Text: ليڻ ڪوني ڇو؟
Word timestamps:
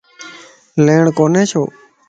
ليڻ 0.85 1.03
ڪوني 1.17 1.43
ڇو؟ 1.51 1.63